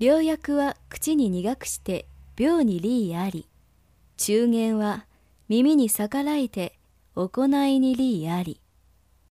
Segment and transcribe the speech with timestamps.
[0.00, 2.06] 良薬は口に苦くして
[2.38, 3.46] 病に利あり。
[4.16, 5.04] 中言は
[5.50, 6.78] 耳に逆らえて
[7.14, 8.62] 行いに利あり。